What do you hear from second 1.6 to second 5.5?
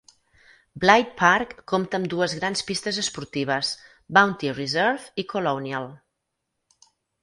compta amb dues grans pistes esportives: Bounty Reserve i